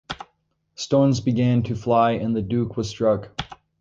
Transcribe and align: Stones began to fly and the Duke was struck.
Stones 0.73 1.19
began 1.19 1.61
to 1.61 1.75
fly 1.75 2.13
and 2.13 2.35
the 2.35 2.41
Duke 2.41 2.75
was 2.75 2.89
struck. 2.89 3.35